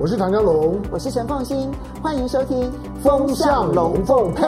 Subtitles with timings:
[0.00, 2.70] 我是唐江龙，我是陈凤欣，欢迎收听
[3.02, 4.44] 《风向龙凤配》。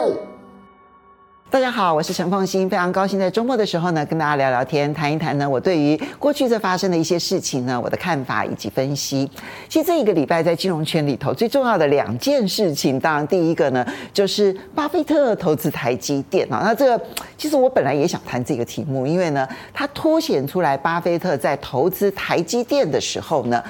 [1.49, 9.29] 大家好，我是陈凤欣，非常高兴在周末的时候呢，跟大家聊聊天，谈一谈呢，我对于过去这发生的一些事情呢，我的看法以及分析。
[9.67, 16.61] 其实这一个礼拜在金融圈里头最重要的两件事情，当然第一个呢，就是巴菲特投资台积电啊。
[16.63, 17.05] 那这个
[17.37, 23.61] 其实我本来也想谈这个题目，因为呢，它凸显出来巴菲特在投资台积电的时候呢，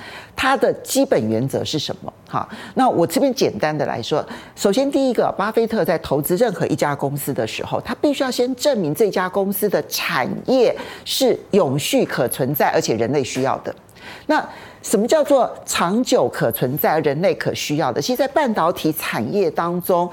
[0.41, 2.11] 它的基本原则是什么？
[2.27, 4.25] 哈，那我这边简单的来说，
[4.55, 10.75] 首先第一个，巴菲特在投资任何一家公司的时候，他必须要先证明这家公司的产业
[11.05, 13.71] 是永续可存在，而且人类需要的。
[14.25, 14.43] 那
[14.81, 18.02] 什么叫做长久可存在、人类可需要的？
[18.02, 20.09] 其实，在半导体产业当中，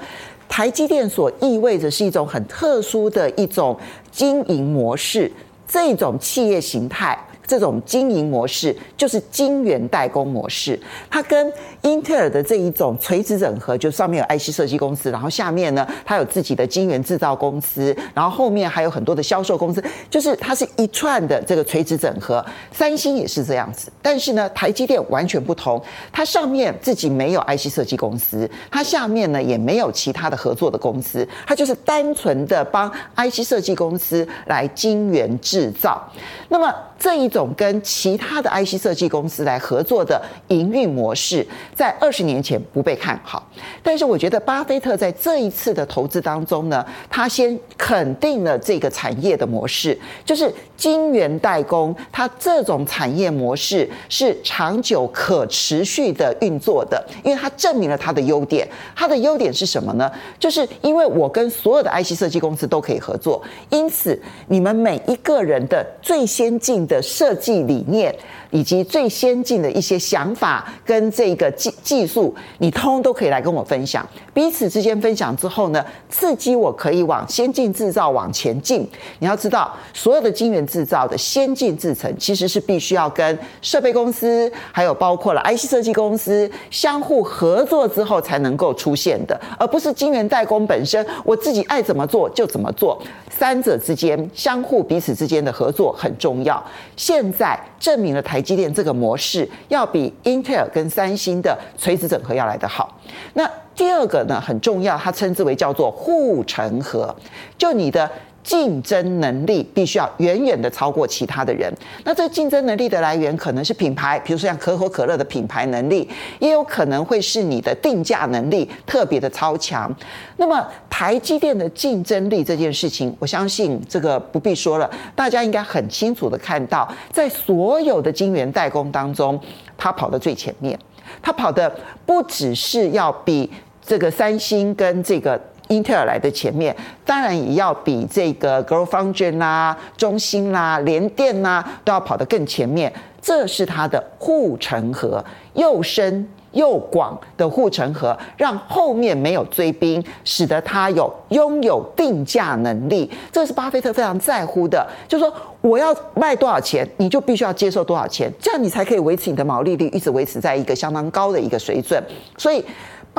[0.47, 3.75] 台积电所意味着是一种很特殊的一种
[4.11, 5.31] 经营模式，
[5.67, 7.17] 这种企业形态。
[7.49, 22.45] 这种经营模式就是晶圆代工模式，它跟英特尔的这一种垂直整合，就上面有 IC 设计公司，然后下面呢，它有自己的晶圆制造公司，然后后面还有很多的销售公司，就是它是一串的这个垂直整合。
[22.71, 25.81] 三星也是这样子，但是呢，台积电完全不同，
[26.11, 36.07] 它上面自己没有 IC 设计公司，它下面呢也没有其他的合作的公司，它就是单纯的帮 IC 设计公司来晶圆制造。
[36.49, 37.38] 那么这一种。
[37.39, 43.47] 种跟其他的 IC 设计公司来合作的营运模式，在二十年前不被看好，
[43.81, 58.67] 但是我觉得巴菲特在这一次的投资当中呢，他先肯定了这个产业的模式，就是晶圆代工，它这种产业模式是长久可持续的运作的，因为它证明了它的优点。
[58.95, 60.11] 它的优点是什么呢？
[60.37, 68.13] 就是因为我跟所有的 IC 设计公司都可以合作，因此你们每一个人的最先进的设设计理念
[68.51, 74.07] 以及最先进的一些想法跟这个技技术，你通通都可以来跟我分享。
[74.33, 78.87] 彼此之间分享之后呢，刺激我可以往先进制造往前进。
[79.19, 92.99] 你要知道，所有的晶圆制造的先进制程，其实是必须要跟设备公司，还有包括了 IC 设计公司相互合作之后才能够出现的，而不是晶圆代工本身我自己爱怎么做就怎么做。
[93.29, 96.61] 三者之间相互彼此之间的合作很重要。
[96.97, 102.95] 现在证明了台积电这个模式要比 Intel 跟三星的垂直整合要来得好。
[103.33, 107.15] 那第二个呢，很重要，它称之为叫做护城河，
[107.57, 108.09] 就你的。
[108.43, 111.71] 竞争能力必须要远远的超过其他的人。
[112.03, 119.93] 那这竞争能力的来源可能是品牌，比如说像可口可乐的品牌能力，也有可能会是你的定价能力特别的超强。
[120.37, 129.39] 那么台积电的竞争力这件事情，我相信这个不必说了，大家应该很清楚的看到，在所有的晶圆代工当中，
[129.77, 130.77] 它跑得最前面。
[131.21, 131.73] 它跑的
[132.05, 133.49] 不只是要比
[133.81, 135.39] 这个三星跟这个。
[135.69, 136.75] 英特尔来的前面，
[137.05, 142.91] 当然也要比这个 GlobalFoundries 啦、中芯啦、联电啦都要跑得更前面。
[143.21, 153.11] 这是它的护城河，又深又广的护城河，让后面没有追兵，使得它有拥有定价能力。
[153.31, 155.31] 这是巴菲特非常在乎的，就是说
[155.61, 162.01] 我要卖多少钱，你就必须要接受多少钱，这样你才可以维持你的毛利率一直维持在一个相当高的一个水准。
[162.37, 162.65] 所以。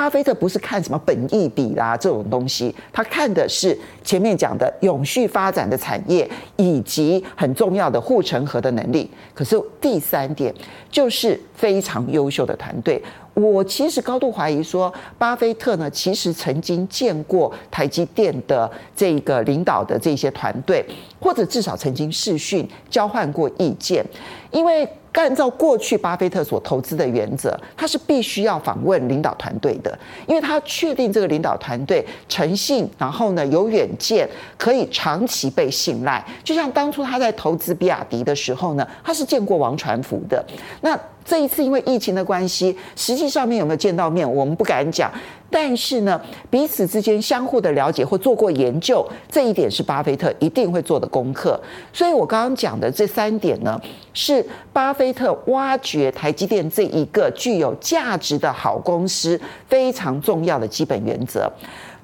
[0.01, 9.11] 巴菲特不是看什么本益比啦这种东西，他看的是前面讲的永续发展的产业以及很重要的护城河的能力。
[9.35, 10.55] 可是第三点
[10.91, 13.03] 就是非常优秀的团队。
[13.35, 20.85] 我其实高度怀疑说，巴菲特呢其实曾经见过台积电的这个领导的这些团队，
[21.21, 24.05] 或者至少曾经视讯交换过意见，
[24.51, 24.89] 因为。
[25.13, 29.99] 按照过去巴菲特所投资的原则，他是必须要访问领导团队的，
[30.29, 36.25] 因为他确定这个领导团队诚信，然后呢有远见，可以长期被信赖。
[36.45, 40.45] 就像当初他在投资比亚迪的时候呢，他是见过王传福的。
[40.81, 45.11] 那这一次因为疫情的关系，实际上面有没有见到面，我们不敢讲。
[45.53, 51.61] 但是呢，彼此之间相互的了解或做过研究，这一点是巴菲特一定会做的功课。
[51.93, 53.81] 所以我刚刚讲的这三点呢，
[54.15, 61.51] 是巴菲特挖掘台积电这一个具有价值的好公司非常重要的基本原则。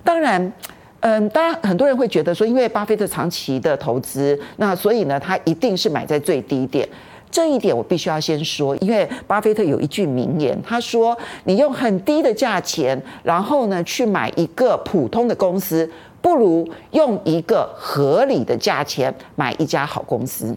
[0.03, 0.53] 当然，
[1.01, 6.89] 嗯，当然很多人会觉得说，因为巴菲特长期的投资，那所以呢，他一定是买在最低点。
[7.31, 15.91] 这一点我必须要先说，因为巴菲特有一句名言，他说：“你用很低的价钱，然后呢去买一个普通的公司，
[16.23, 20.57] 不如用一个合理的价钱买一家好公司。”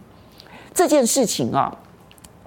[0.72, 1.76] 这件事情啊，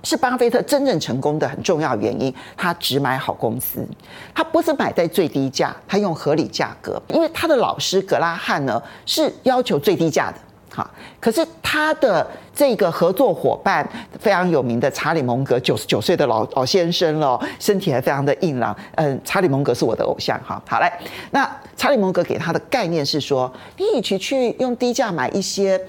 [0.02, 2.34] 是巴菲特真正成功的很重要原因。
[2.58, 3.86] 他只买好公司，
[4.34, 7.00] 他不是买在最低价，他用合理价格。
[7.10, 10.38] 因为他的老师格拉汉呢是要求最低价的。
[10.76, 10.90] 好，
[11.20, 13.88] 可是他的这个合作伙伴
[14.20, 18.76] 非常有名的查理蒙格，九十九岁的老老先生了，身体还非常的硬朗。
[18.96, 20.36] 嗯，查理蒙格是我的偶像。
[20.44, 20.92] 哈，好来，
[21.30, 21.48] 那
[21.78, 25.80] 查理蒙格给他的概念是说，你与其去用低价买一些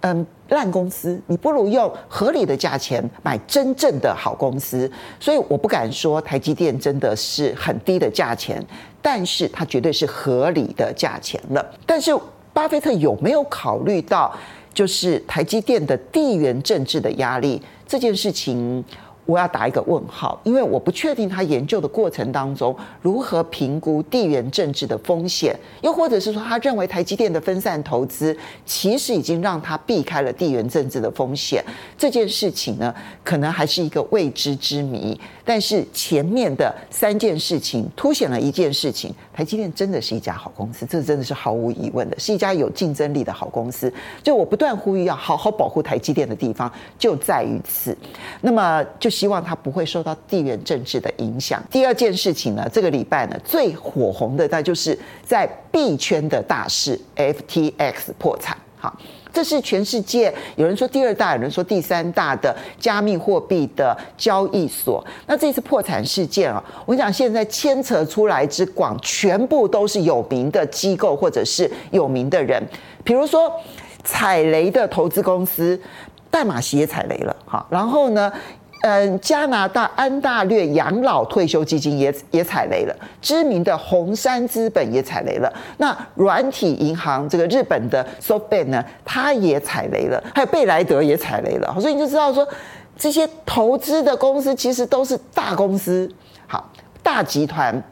[0.00, 4.90] 嗯烂公司，你不如用合理的价钱买真正的好公司。
[5.18, 8.62] 所以我不敢说台积电真的是很低的价钱，
[9.00, 11.64] 但是它绝对是合理的价钱了。
[11.86, 12.14] 但是。
[12.56, 14.34] 巴菲特有没有考虑到，
[14.72, 18.82] 就是台积电的地缘政治的压力这件事情？
[19.26, 28.34] 我要打一个问号，因为我不确定他研究的过程当中如何评估地缘政治的风险，又或者是说他认为台积电的分散投资
[28.64, 31.60] 其实已经让他避开了地缘政治的风险。
[31.98, 32.94] 这件事情呢，
[33.24, 35.20] 可能还是一个未知之谜。
[35.44, 43.92] 但是前面的三件事情凸显了一件事情：台积电真的是一家好公司，这真的是毫无疑问的，是一家有竞争力的好公司。
[44.22, 47.96] 就我不断呼吁要好好保护台积电的地方就在于此。
[48.40, 49.15] 那么就是。
[49.16, 51.62] 希望它不会受到地缘政治的影响。
[51.70, 58.54] 第二件事情呢，这个礼拜呢最火红的，那就是在币圈的大事，FTX 破产。
[58.78, 58.94] 好，
[59.32, 65.02] 这是全世界有人说第二大，有人说第三大的加密货币的交易所。
[65.26, 72.62] 那这次破产事件啊，我跟你讲，现在牵扯出来之广，全部都是有名的机构或者是有名的人，
[73.02, 73.50] 比如说
[74.04, 75.80] 踩雷的投资公司，
[76.30, 77.34] 戴玛锡也踩雷了。
[77.46, 78.30] 好，然后呢？
[78.82, 85.52] 嗯，加拿大安大略养老退休基金也也踩雷了，知名的红杉资本也踩雷了。
[85.78, 91.74] 那软体银行这个日本的 SoftBank 呢，它也踩雷了，还有贝莱德也踩雷了。
[91.80, 92.46] 所以你就知道说，
[92.96, 96.08] 这些投资的公司其实都是大公司，
[96.46, 96.70] 好，
[97.02, 97.82] 大集团。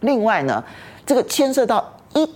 [0.00, 0.64] 另外呢，
[1.04, 2.28] 这个牵涉到一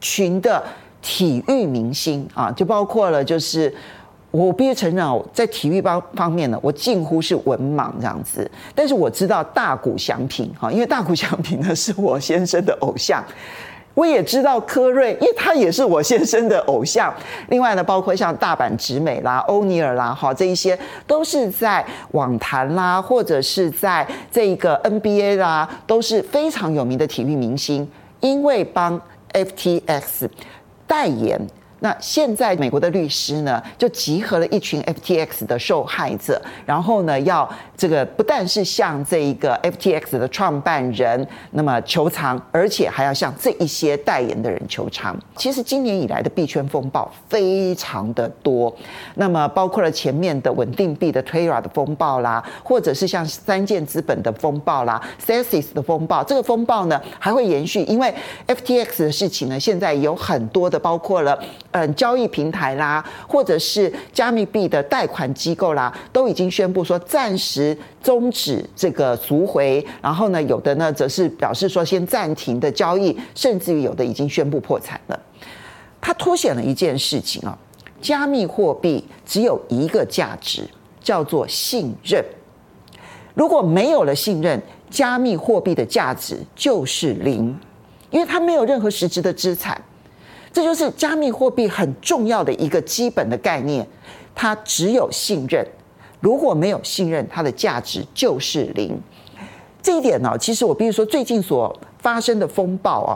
[0.00, 0.64] 群的
[1.00, 3.72] 体育明星啊，就包括了就是。
[4.30, 8.50] 我必须承认，在体育方方面呢，我近乎是文盲这样子。
[8.74, 13.24] 但是我知道大谷翔平哈，因为大谷翔平呢是我先生的偶像。
[13.94, 17.10] 我也知道柯瑞，因为他也是我先生的偶像。
[17.48, 27.88] 另外呢，包括像大阪直美啦、欧尼尔啦，哈，这一些都是在网坛啦，或者是在这个 NBA 啦，都是非常有名的体育明星，
[28.20, 29.00] 因为帮
[29.32, 30.28] FTX
[30.86, 31.40] 代言。
[31.80, 45.16] 那现在美国的律师呢，就集合了一群 FTX 的受害者，然后呢，要这个不但是向这一个 FTX 的创办人那么求偿，而且还要向这一些代言的人求偿。
[45.36, 48.74] 其实今年以来的币圈风暴非常的多，
[49.16, 58.14] 那么包括了前面的稳定币的 Terra 的风暴啦，或者是像三箭资本的风暴啦、Celsius 的风暴，这个风暴呢还会延续，因为
[58.46, 61.38] FTX 的事情呢，现在有很多的包括了。
[61.72, 67.65] 嗯，交易平台啦，或者是加密币的贷款机构啦，都已经宣布说暂时
[68.02, 75.18] 终止这个赎回，然后呢，有的呢则是表示说先暂停的交易，甚至于有的已经宣布破产了。
[76.00, 77.56] 它凸显了一件事情啊，
[78.00, 80.68] 加密货币只有一个价值，
[81.00, 82.24] 叫做信任。
[83.34, 84.60] 如果没有了信任，
[84.90, 87.58] 加密货币的价值就是零，
[88.10, 89.80] 因为它没有任何实质的资产。
[90.52, 93.86] 这就是加密货币很重要的一个基本的概念，
[94.34, 95.66] 它只有信任，
[96.26, 99.00] 如果没有信任，它的价值就是零。
[99.80, 103.14] 这一点呢，其实我比如说，最近所发生的风暴啊，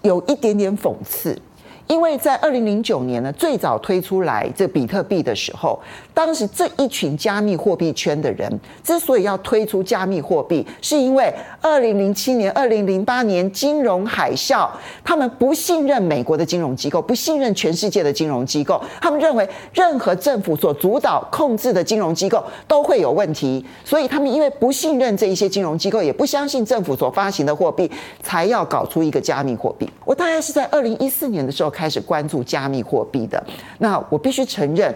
[0.00, 1.38] 有一点点讽刺。
[1.86, 5.78] 因为在二零零九年呢，最早推出来这比特币的时候，
[6.16, 8.50] 当时这一群加密货币圈的人
[8.82, 11.30] 之所以要推出加密货币，是因为
[11.60, 14.66] 二零零七年、二零零八年金融海啸，
[15.04, 27.90] 他们不信任美国的金融机构，不信任全世界的金融机构，他们认为任何政府所主导控制的金融机构都会有问题，所以他们因为不信任这一些金融机构，也不相信政府所发行的货币，
[28.22, 29.86] 才要搞出一个加密货币。
[30.04, 31.66] 我大概是在二零一四年的时候。
[31.76, 33.44] 开始关注加密货币的，
[33.80, 34.94] 那我必须承认，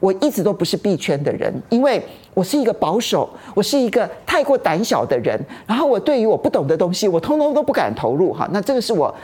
[0.00, 2.02] 我一直都不是币圈的人，因为
[2.34, 8.48] 我是一个保守，我是一个太过胆小的人，然后我对于我不懂的东西，我通通都不敢投入哈。
[8.50, 9.14] 那这个是我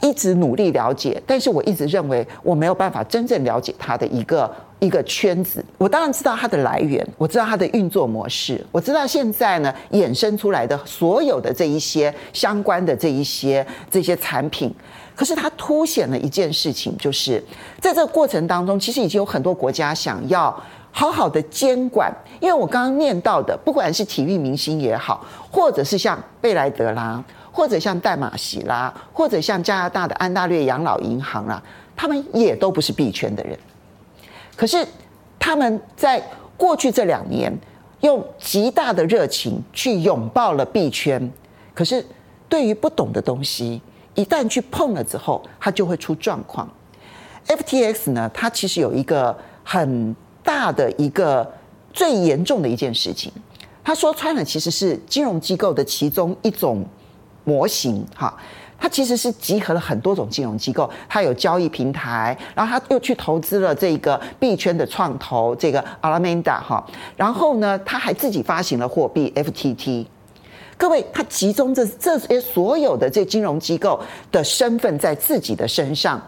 [0.00, 5.62] 一直努力了解，但是我一直认为我没有办法真正了解它的一个一个圈子。
[5.76, 14.72] 我当然知道它的来源，我知道它的运作模式，我知道现在呢衍生出来的所有的这一些相关的这一些这些产品。
[15.20, 17.44] 可是它凸显了一件事情，就是
[17.78, 20.44] 在这个过程当中，其实已经有很多国家想要
[20.90, 22.10] 好好的监管。
[22.40, 27.22] 因为我刚刚念到的，不管是体育明星也好，或者是像贝莱德啦，
[27.52, 31.62] 或者像戴马西啦，或者像加拿大的安大略养老银行啦，
[31.94, 33.58] 他们也都不是币圈的人。
[34.56, 34.82] 可是
[35.38, 37.54] 他们在过去这两年，
[38.00, 41.30] 用极大的热情去拥抱了币圈。
[41.74, 42.02] 可是
[42.48, 43.82] 对于不懂的东西，
[44.14, 46.68] 一旦去碰了之后，它就会出状况。
[47.46, 51.50] FTX 呢，它其实有一个很大的一个
[51.92, 53.32] 最严重的一件事情，
[53.82, 56.84] 它说穿了其实是金融机构的其中一种
[57.44, 58.36] 模型哈，
[58.78, 66.84] 它其实是集合了很多种金融机构，它有交易平台，然后他又去投资了这个币圈的创投这个 Alameda 哈，
[67.16, 70.06] 然后呢，他还自己发行了货币 FTT。
[70.80, 74.00] 各位，他集中这这些所有的这金融机构
[74.32, 76.18] 的身份在自己的身上。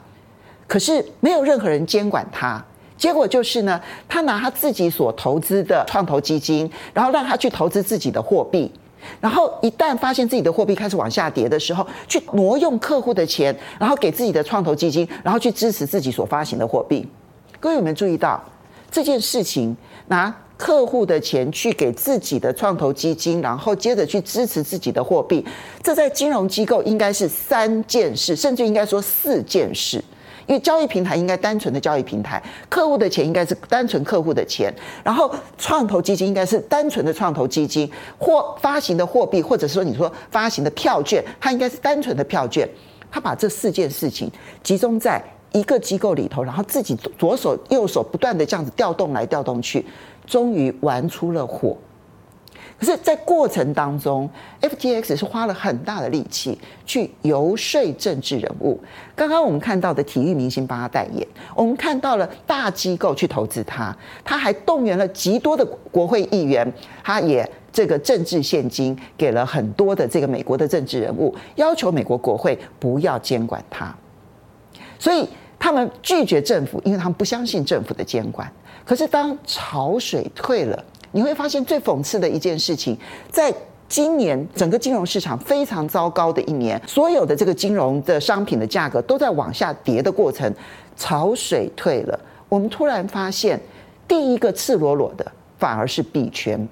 [0.67, 2.63] 可是没有任何人监管他，
[2.99, 8.71] 结果就是呢，他拿他自己所投资的创投基金，然后让他去投资自己的货币，
[9.23, 17.09] 然后一旦发现自己的货币开始往下跌的时候，去挪用客户的钱，然后给自己的创投基金，然后去支持自己所发行的货币。
[17.59, 18.39] 各位有没有注意到
[18.91, 19.75] 这件事情？
[20.09, 25.45] 拿客户的钱去给自己的创投基金，然后接着去支持自己的货币，
[25.83, 29.97] 这在金融机构应该是三件事，甚至应该说四件事。
[30.47, 35.29] 因为交易平台应该单纯的交易平台，客户的钱应该是单纯客户的钱，然后
[35.59, 42.69] 创投基金应该是单纯的创投基金，或发行的货币，或者说你说发行的票券，它应该是单纯的票券。
[43.11, 44.31] 他把这四件事情
[44.63, 49.85] 集中在一个机构里头，然后自己左手右手不断的这样子调动来调动去，
[50.27, 51.77] 终于玩出了火。
[52.79, 54.29] 可是，在过程当中
[54.61, 58.81] ，FTX 是花了很大的力气去游说政治人物。
[59.15, 61.25] 刚刚我们看到的体育明星帮他代言，
[61.55, 66.73] 我们看到了大机构去投资他，他还动员了极多的国会议员，
[67.05, 73.95] 他也这个政治献金给了很多的这个美国的政治人物，要求美国国会不要监管他。
[74.99, 78.51] 所以他们拒绝政府，因为他们不相信政府的监管。
[78.85, 80.85] 可是当潮水退了。
[81.15, 82.97] 你会发现最讽刺的一件事情，
[83.31, 83.53] 在
[83.87, 90.51] 今年整个金融市场非常糟糕的一年，所有的这个金融的商品的价格都在往下跌的过程，
[90.97, 93.61] 潮水退了，我们突然发现，
[94.09, 96.67] 第一个赤裸裸的反而是币圈。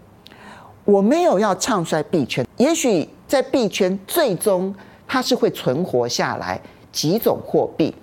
[0.87, 4.75] 我没有要唱衰币圈，也许在币圈最终
[5.07, 6.59] 它是会存活下来
[6.91, 7.95] 几种货币。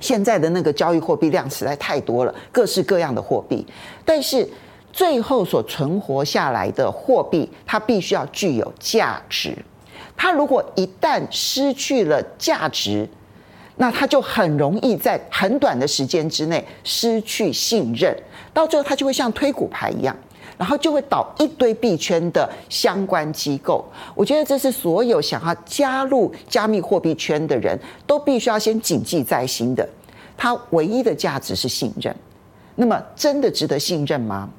[0.00, 3.66] 现在的那个交易货币量实在太多了，各式各样的货币，
[4.04, 4.48] 但是。
[4.90, 9.56] 最后所存活下来的货币，它必须要具有价值。
[10.16, 13.08] 它如果一旦失去了价值，
[13.76, 18.16] 那它就很容易在很短的时间之内失去信任，
[18.52, 20.16] 到最后它就会像推骨牌一样，
[20.58, 23.82] 然后就会倒一堆币圈的相关机构。
[24.14, 29.88] 我觉得这是所有想要加入加密货币圈的人都必须要先谨记在心的。
[30.36, 32.14] 它唯一的价值是信任，
[32.74, 34.50] 那么真的值得信任吗？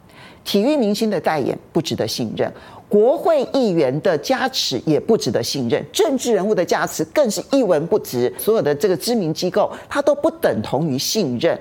[0.44, 2.52] 体育明星的代言不值得信任，
[2.88, 8.34] 国会议员的加持也不值得信任，政治人物的加持更是一文不值。
[8.38, 11.60] 所有的这个知名机构，它都不等同于信任。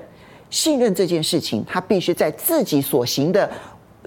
[0.49, 3.51] 信任这件事情，它必须在自己所行的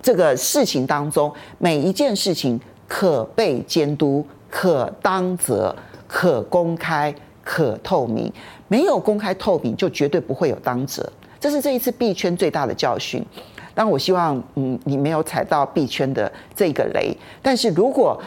[0.02, 5.76] 这个事情当中，每一件事情可被监督、可当责、
[6.08, 8.32] 可公开、可透明。
[8.68, 11.08] 没有公开透明，就绝对不会有当责。
[11.40, 13.26] 这是这一次币圈最大的教训。
[13.74, 17.16] 当，我希望嗯，你没有踩到币圈的这个雷。
[17.42, 18.22] 但是如果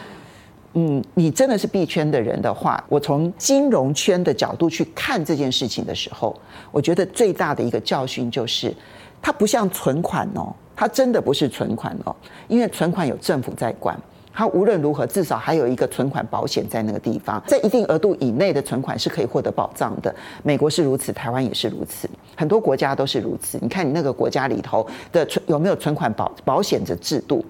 [0.74, 6.34] 嗯，你真的是币圈的人的话，我从金融圈的角度去看这件事情的时候，
[6.72, 8.74] 我觉得最大的一个教训就是，
[9.22, 12.14] 它不像存款哦，它真的不是存款哦，
[12.48, 13.98] 因为存款有政府在管。
[14.36, 20.12] 它无论如何，至少还有一个存款保险在那个地方，在一定额度以内的存款是可以获得保障的。
[20.42, 23.56] 美国是如此，台湾也是如此，很多国家都是如此。
[23.62, 27.44] 你看你那个国家里头的存有没有存款保保险的制度？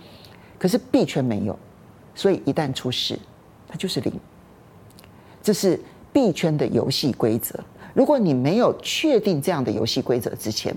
[0.59, 1.59] 可是币圈没有，
[2.15, 3.19] 所以一旦出事，
[3.67, 4.13] 它就是零。
[5.43, 5.81] 这是
[6.13, 7.59] 币圈的游戏规则。
[7.95, 10.75] 如果你没有确定这样的游戏规则之前，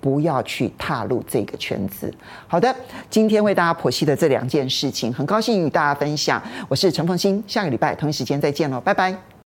[0.00, 2.12] 不要去踏入这个圈子。
[2.46, 2.74] 好的，
[3.08, 6.42] 今天为大家剖析的这两件事情，很高兴与大家分享。
[6.68, 9.29] 我是陈凤欣，下个礼拜同一时间再见喽，拜拜。